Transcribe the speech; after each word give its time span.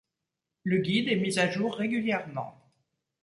Le 0.63 0.79
guide 0.79 1.09
est 1.09 1.15
mis 1.15 1.37
à 1.37 1.51
jour 1.51 1.75
régulièrement. 1.75 2.59